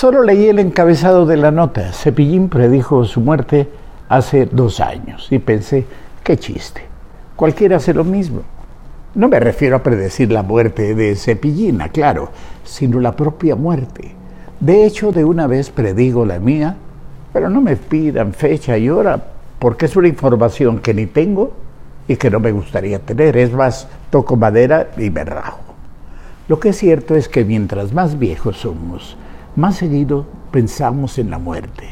[0.00, 1.92] Solo leí el encabezado de la nota.
[1.92, 3.68] Cepillín predijo su muerte
[4.08, 5.84] hace dos años y pensé,
[6.24, 6.80] qué chiste.
[7.36, 8.40] Cualquiera hace lo mismo.
[9.14, 12.30] No me refiero a predecir la muerte de Cepillina, claro,
[12.64, 14.14] sino la propia muerte.
[14.58, 16.76] De hecho, de una vez predigo la mía,
[17.34, 19.22] pero no me pidan fecha y hora,
[19.58, 21.52] porque es una información que ni tengo
[22.08, 23.36] y que no me gustaría tener.
[23.36, 25.60] Es más, toco madera y me rajo.
[26.48, 29.18] Lo que es cierto es que mientras más viejos somos,
[29.56, 31.88] más seguido pensamos en la muerte.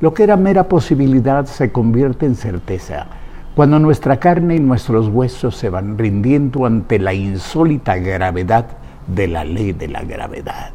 [0.00, 3.06] Lo que era mera posibilidad se convierte en certeza
[3.54, 8.66] cuando nuestra carne y nuestros huesos se van rindiendo ante la insólita gravedad
[9.06, 10.70] de la ley de la gravedad.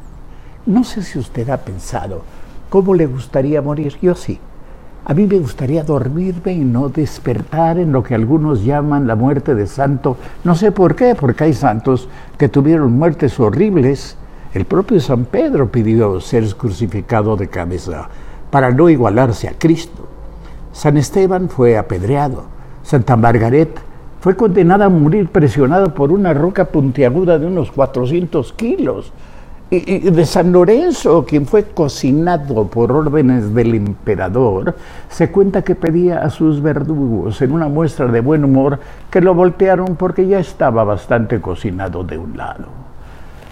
[0.65, 2.21] No sé si usted ha pensado
[2.69, 3.95] cómo le gustaría morir.
[4.01, 4.39] Yo sí.
[5.05, 9.55] A mí me gustaría dormirme y no despertar en lo que algunos llaman la muerte
[9.55, 10.17] de santo.
[10.43, 14.17] No sé por qué, porque hay santos que tuvieron muertes horribles.
[14.53, 18.09] El propio San Pedro pidió ser crucificado de cabeza
[18.49, 20.07] para no igualarse a Cristo.
[20.71, 22.43] San Esteban fue apedreado.
[22.81, 23.77] Santa Margaret
[24.21, 29.11] fue condenada a morir presionada por una roca puntiaguda de unos 400 kilos.
[29.69, 34.75] Y, de San Lorenzo, quien fue cocinado por órdenes del emperador,
[35.09, 38.79] se cuenta que pedía a sus verdugos, en una muestra de buen humor,
[39.11, 42.86] que lo voltearon porque ya estaba bastante cocinado de un lado.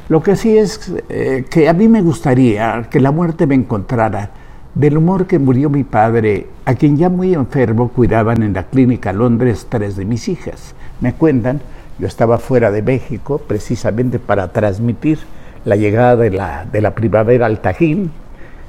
[0.08, 4.30] Lo que sí es eh, que a mí me gustaría que la muerte me encontrara
[4.76, 9.14] del humor que murió mi padre, a quien ya muy enfermo cuidaban en la clínica
[9.14, 10.76] Londres tres de mis hijas.
[11.02, 11.60] Me cuentan,
[11.98, 15.20] yo estaba fuera de México precisamente para transmitir
[15.64, 18.12] la llegada de la, de la primavera al Tajín.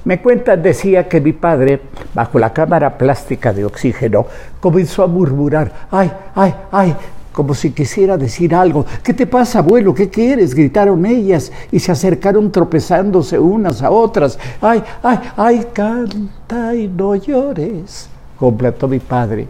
[0.06, 1.82] Me cuentan, decía que mi padre,
[2.14, 4.26] bajo la cámara plástica de oxígeno,
[4.60, 6.96] comenzó a murmurar, ay, ay, ay,
[7.36, 8.86] como si quisiera decir algo.
[9.02, 9.92] ¿Qué te pasa, abuelo?
[9.92, 10.54] ¿Qué quieres?
[10.54, 14.38] gritaron ellas y se acercaron tropezándose unas a otras.
[14.62, 18.08] ¡Ay, ay, ay, canta y no llores!
[18.38, 19.48] completó mi padre,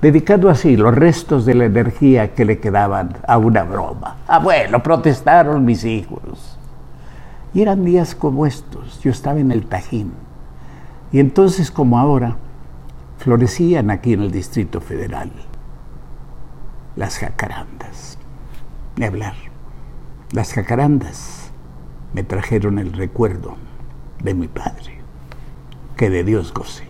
[0.00, 4.18] dedicando así los restos de la energía que le quedaban a una broma.
[4.28, 6.56] Abuelo, protestaron mis hijos.
[7.52, 9.00] Y eran días como estos.
[9.00, 10.12] Yo estaba en el Tajín.
[11.10, 12.36] Y entonces, como ahora,
[13.18, 15.32] florecían aquí en el Distrito Federal
[16.98, 18.18] las jacarandas.
[18.96, 19.34] Ni hablar.
[20.32, 21.52] Las jacarandas
[22.12, 23.56] me trajeron el recuerdo
[24.20, 24.98] de mi padre.
[25.96, 26.88] Que de Dios goce.